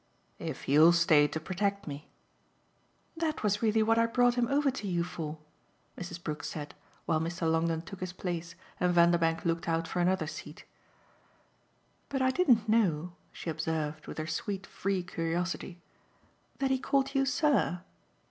"If 0.39 0.67
you'll 0.67 0.93
stay 0.93 1.27
to 1.27 1.39
protect 1.39 1.85
me." 1.85 2.09
"That 3.15 3.43
was 3.43 3.61
really 3.61 3.83
what 3.83 3.99
I 3.99 4.07
brought 4.07 4.33
him 4.33 4.47
over 4.47 4.71
to 4.71 4.87
you 4.87 5.03
for," 5.03 5.37
Mrs. 5.95 6.23
Brook 6.23 6.43
said 6.43 6.73
while 7.05 7.19
Mr. 7.21 7.43
Longdon 7.43 7.83
took 7.83 7.99
his 7.99 8.11
place 8.11 8.55
and 8.79 8.95
Vanderbank 8.95 9.45
looked 9.45 9.67
out 9.69 9.87
for 9.87 9.99
another 9.99 10.25
seat. 10.25 10.65
"But 12.09 12.23
I 12.23 12.31
didn't 12.31 12.67
know," 12.67 13.13
she 13.31 13.51
observed 13.51 14.07
with 14.07 14.17
her 14.17 14.25
sweet 14.25 14.65
free 14.65 15.03
curiosity, 15.03 15.83
"that 16.57 16.71
he 16.71 16.79
called 16.79 17.13
you 17.13 17.23
'sir. 17.27 17.83